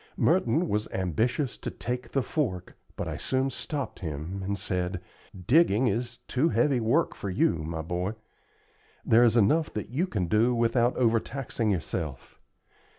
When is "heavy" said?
6.49-6.79